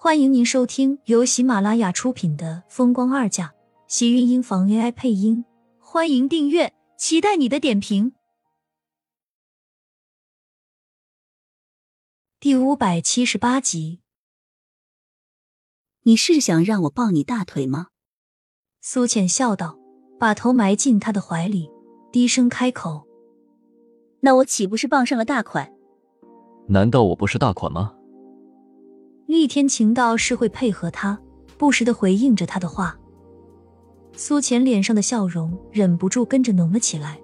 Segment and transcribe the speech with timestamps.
[0.00, 3.46] 欢迎您收听由喜马拉雅出品的《风光二嫁》，
[3.88, 5.44] 喜运音房 AI 配音。
[5.80, 8.12] 欢迎订阅，期待你的点评。
[12.38, 13.98] 第五百七十八集，
[16.04, 17.88] 你是想让我抱你大腿吗？
[18.80, 19.76] 苏浅笑道，
[20.16, 21.68] 把头埋进他的怀里，
[22.12, 23.04] 低声开口
[24.22, 25.72] ：“那我岂不是傍上了大款？
[26.68, 27.96] 难道我不是大款吗？”
[29.28, 31.20] 厉天晴倒是会配合他，
[31.58, 32.98] 不时的回应着他的话。
[34.16, 37.20] 苏浅脸上的笑容忍不住跟着浓了起来。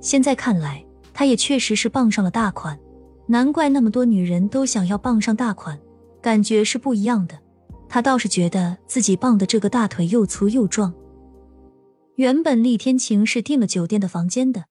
[0.00, 0.82] 现在看来，
[1.12, 2.80] 他也确实是傍上了大款，
[3.26, 5.78] 难怪那么多女人都想要傍上大款，
[6.22, 7.38] 感觉是不一样的。
[7.86, 10.94] 他倒是觉得自己傍的这个大腿又粗又壮。
[12.14, 14.64] 原本厉天晴是订了酒店的房间的，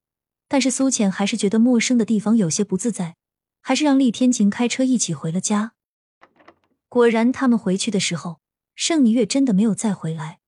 [0.48, 3.18] 但是苏浅还是觉得陌生的地方有些不自在，
[3.62, 5.74] 还是让厉天晴开车一起回了家。
[6.90, 8.40] 果然，他们回去的时候，
[8.76, 10.40] 盛霓月真的没有再回来。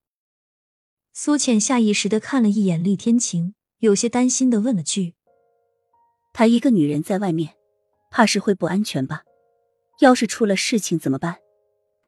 [1.12, 5.14] 苏浅下意识的看了一眼厉天晴，有些担心的问了句
[6.32, 7.54] ：“她一个女人在外面，
[8.10, 9.24] 怕是会不安全吧？
[10.00, 11.38] 要是出了事情怎么办？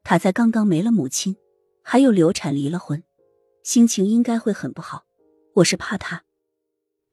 [0.02, 1.36] 她才刚刚没了母亲，
[1.82, 3.02] 还有流产离了婚，
[3.62, 5.04] 心情应该会很不好。
[5.56, 6.24] 我是怕她，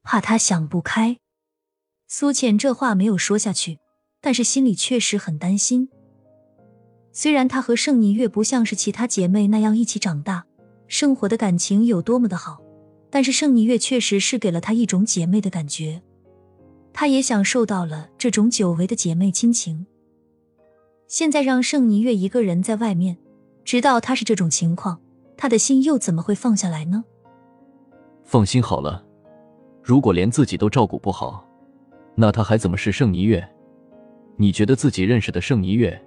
[0.02, 1.18] 怕她想不开。”
[2.08, 3.78] 苏浅这话没有说下去，
[4.22, 5.90] 但是心里确实很担心。
[7.20, 10.46] 虽然她和盛霓月不像是其他姐妹那样一起长大，
[10.88, 12.62] 生活的感情有多么的好，
[13.10, 16.00] 但是盛霓月确实是给了她一种姐妹的感觉，
[16.94, 19.84] 她也享受到了这种久违的姐妹亲情。
[21.08, 23.18] 现在让盛霓月一个人在外面，
[23.66, 24.98] 知道她是这种情况，
[25.36, 27.04] 她的心又怎么会放下来呢？
[28.24, 29.04] 放心好了，
[29.82, 31.46] 如果连自己都照顾不好，
[32.14, 33.46] 那她还怎么是盛霓月？
[34.38, 36.02] 你觉得自己认识的盛霓月？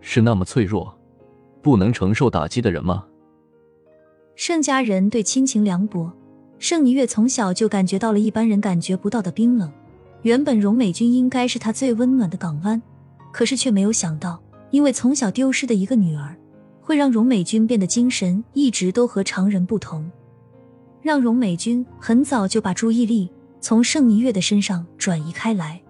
[0.00, 0.96] 是那么脆弱，
[1.62, 3.04] 不能承受打击的人吗？
[4.36, 6.12] 盛家人对亲情凉薄，
[6.58, 9.70] 盛霓月从小就感觉到了一般人感觉不到的冰冷。
[10.22, 12.80] 原本荣美君应该是他最温暖的港湾，
[13.32, 16.36] 可是却没有想到，因为从小丢失的一个女儿，
[16.80, 20.10] 会让荣美君变得精神一直都和常人不同，
[21.02, 25.80] 让荣美君很早就把注意力从盛霓月的身上转移开来。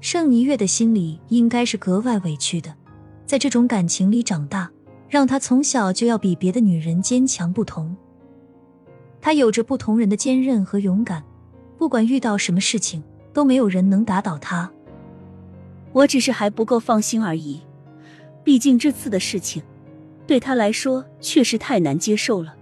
[0.00, 2.72] 盛霓月的心里应该是格外委屈的。
[3.28, 4.70] 在这种感情里长大，
[5.06, 7.94] 让她从小就要比别的女人坚强不同。
[9.20, 11.22] 她有着不同人的坚韧和勇敢，
[11.76, 14.72] 不管遇到什么事情，都没有人能打倒她。
[15.92, 17.60] 我只是还不够放心而已，
[18.42, 19.62] 毕竟这次的事情，
[20.26, 22.54] 对她来说确实太难接受了。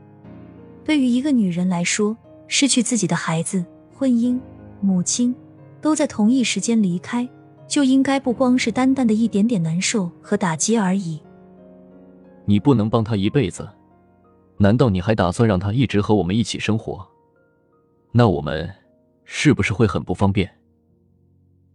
[0.84, 2.16] 对于一个女人来说，
[2.48, 4.36] 失去自己的孩子、婚姻、
[4.80, 5.32] 母亲，
[5.80, 7.28] 都在同一时间离开。
[7.68, 11.20] 就应该不光是单单的一点点难受和打击而已。
[12.44, 13.68] 你不能帮他一辈子，
[14.58, 17.06] 难道你还打算让他一直和我们一起生活？
[18.12, 18.72] 那我们
[19.24, 20.50] 是不是会很不方便？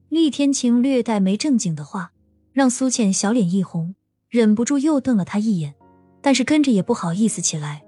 [0.10, 2.12] 厉天晴略带没正经的话，
[2.54, 3.96] 让苏倩小脸一红，
[4.30, 5.76] 忍不住又瞪了他一眼，
[6.22, 7.84] 但是跟着也不好意思起来。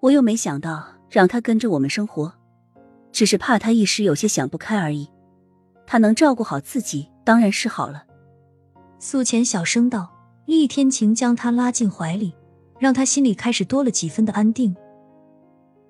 [0.00, 2.32] 我又没想到让他跟着我们生活，
[3.12, 5.08] 只是怕他一时有些想不开而已。
[5.86, 8.04] 他能照顾好自己，当然是好了。
[8.98, 10.12] 素浅小声道。
[10.46, 12.32] 厉天晴将他拉进怀里，
[12.78, 14.76] 让他心里开始多了几分的安定。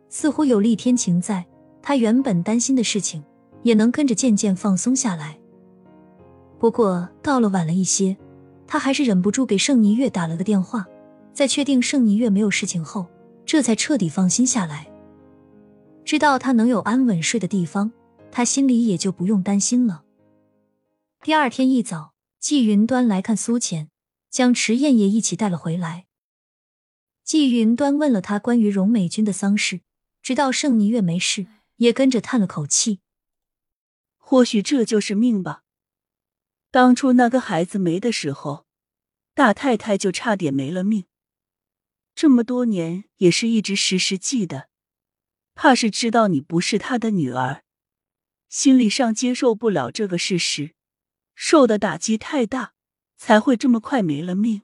[0.09, 1.45] 似乎有厉天晴在，
[1.83, 3.23] 他原本担心的事情
[3.62, 5.39] 也能跟着渐渐放松下来。
[6.59, 8.17] 不过到了晚了一些，
[8.67, 10.87] 他还是忍不住给盛霓月打了个电话，
[11.35, 13.05] 在确定盛霓月没有事情后，
[13.45, 14.91] 这才彻底放心下来，
[16.03, 17.93] 知道他能有安稳睡的地方。
[18.37, 20.05] 他心里也就不用担心了。
[21.23, 23.89] 第二天一早，季云端来看苏浅，
[24.29, 26.07] 将迟燕也一起带了回来。
[27.25, 29.81] 季云端问了他关于荣美君的丧事，
[30.21, 33.01] 直到盛霓月没事，也跟着叹了口气。
[34.19, 35.63] 或许这就是命吧。
[36.71, 38.67] 当初那个孩子没的时候，
[39.33, 41.06] 大太太就差点没了命。
[42.15, 44.69] 这么多年也是一直时时记得，
[45.55, 47.62] 怕是知道你不是他的女儿。
[48.48, 50.75] 心理上接受不了这个事实，
[51.34, 52.75] 受的打击太大，
[53.16, 54.62] 才会这么快没了命。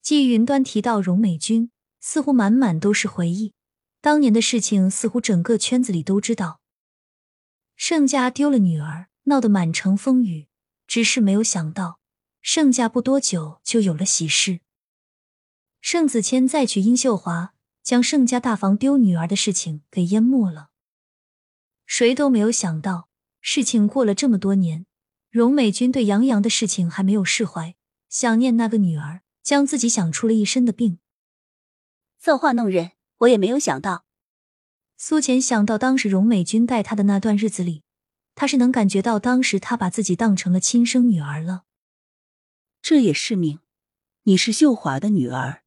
[0.00, 1.70] 季云端提到荣美君，
[2.00, 3.54] 似乎满满都是回忆，
[4.00, 6.60] 当年的事情似乎整个圈子里都知道。
[7.76, 10.48] 盛家丢了女儿，闹得满城风雨，
[10.86, 11.98] 只是没有想到，
[12.40, 14.60] 盛家不多久就有了喜事。
[15.80, 20.70] 盛子谦再娶殷秀华，将盛家大房丢女儿的事情给淹没了。
[21.86, 23.08] 谁都没有想到，
[23.40, 24.86] 事情过了这么多年，
[25.30, 27.76] 荣美君对杨洋的事情还没有释怀，
[28.08, 30.98] 想念那个女儿，将自己想出了一身的病。
[32.18, 34.04] 造化弄人，我也没有想到。
[34.96, 37.82] 苏浅想到当时荣美君带她的那段日子里，
[38.34, 41.64] 她是能感觉到当时她把自己当成了亲生女儿了。
[42.80, 43.60] 这也是命，
[44.22, 45.62] 你是秀华的女儿，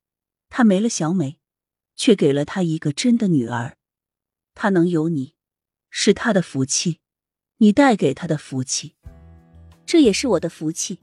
[0.50, 1.40] 他没了小美，
[1.96, 3.78] 却给了他一个真的女儿，
[4.56, 5.34] 他能有你，
[6.00, 7.00] 是他的福气，
[7.58, 8.94] 你带给他的福气，
[9.84, 11.00] 这也是我的福气。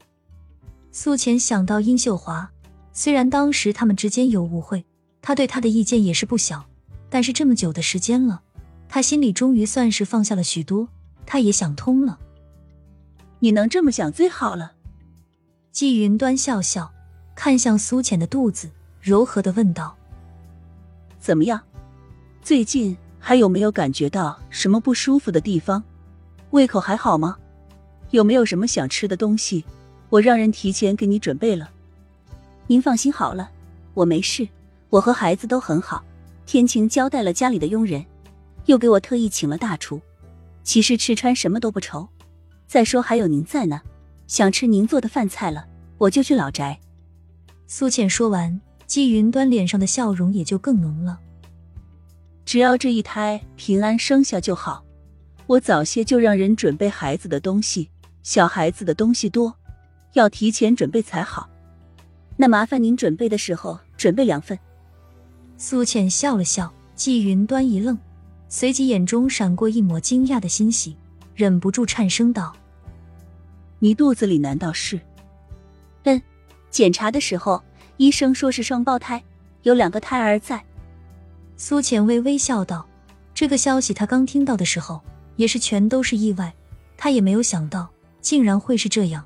[0.93, 2.49] 苏浅想到殷秀华，
[2.93, 4.85] 虽然当时他们之间有误会，
[5.20, 6.64] 他对他的意见也是不小，
[7.11, 8.41] 但是这么久的时间了，
[8.88, 10.88] 他心里终于算是放下了许多，
[11.26, 12.20] 他也想通了。
[13.41, 14.75] 你能这么想最好了。
[15.73, 16.94] 季云端笑笑，
[17.35, 18.70] 看向苏浅的肚子，
[19.00, 19.96] 柔和的问道
[21.19, 21.61] ：“怎么样？
[22.43, 25.82] 最近还有没有感觉到什么不舒服的地方？
[26.50, 27.38] 胃口还好吗？
[28.10, 29.64] 有没有什么想吃的东西？
[30.10, 31.70] 我让人提前给你准备了。
[32.66, 33.50] 您放心好了，
[33.94, 34.46] 我没事，
[34.90, 36.04] 我和孩子都很好。
[36.44, 38.04] 天晴交代了家里的佣人，
[38.66, 39.98] 又给我特意请了大厨，
[40.62, 42.06] 其实吃穿什么都不愁。
[42.66, 43.80] 再说还有您在呢。”
[44.28, 45.64] 想吃您做的饭菜了，
[45.96, 46.78] 我就去老宅。
[47.66, 51.20] 苏倩说完，季云端脸上的笑容也就更浓了。
[52.54, 54.84] 只要这一胎平安生下就好，
[55.48, 57.90] 我早些就让人准备孩子的东西。
[58.22, 59.52] 小孩子的东西多，
[60.12, 61.50] 要提前准备才好。
[62.36, 64.56] 那麻烦您准备的时候准备两份。
[65.56, 67.98] 苏倩笑了笑，季云端一愣，
[68.48, 70.96] 随即眼中闪过一抹惊讶的欣喜，
[71.34, 72.54] 忍不住颤声道。
[73.80, 75.00] 你肚子里难道是？
[76.04, 76.22] 嗯，
[76.70, 77.60] 检查的时候
[77.96, 79.20] 医生说是双胞胎，
[79.64, 80.64] 有两个胎儿在。
[81.56, 82.86] 苏浅微微笑道
[83.34, 85.00] ：“这个消息他刚听到的时候
[85.36, 86.52] 也是全都是意外，
[86.96, 87.88] 他也没有想到
[88.20, 89.24] 竟然会是这样。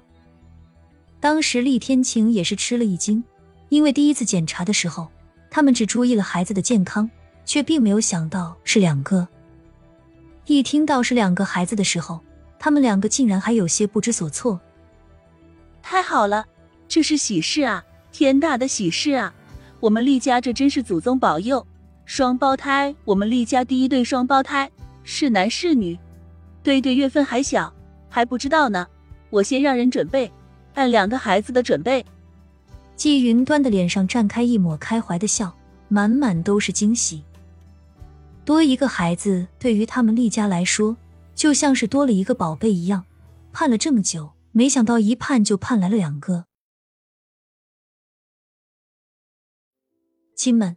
[1.21, 3.23] 当时厉天晴也是吃了一惊，
[3.69, 5.09] 因为第一次检查的时候，
[5.51, 7.11] 他们只注意了孩子的健康，
[7.45, 9.27] 却并没有想到是两个。
[10.47, 12.21] 一听到是两个孩子的时候。”
[12.61, 14.61] 他们两个竟然还有些不知所措。
[15.81, 16.45] 太好了，
[16.89, 17.85] 这是喜事啊！
[18.11, 19.33] 天大的喜事啊！
[19.79, 21.65] 我们厉家这真是祖宗保佑，
[22.09, 24.71] 双胞胎，我们厉家第一对双胞胎，
[25.05, 25.97] 是男是女？
[26.63, 27.71] 对对，月份还小，
[28.09, 28.89] 还不知道呢。
[29.29, 30.33] 我先让人准备，
[30.73, 32.03] 按两个孩子的准备。
[32.97, 35.55] 季云端的脸上绽开一抹开怀的笑，
[35.89, 37.23] 满满都是惊喜。
[38.43, 40.97] 多一个孩子，对于他们厉家来说。
[41.35, 43.05] 就像是多了一个宝贝一样，
[43.53, 46.47] 盼了这么久，没想到一盼就盼来了两个。
[50.35, 50.77] 亲们，